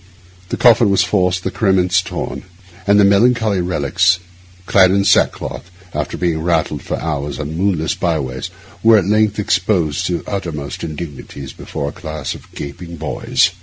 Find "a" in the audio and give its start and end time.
11.89-11.93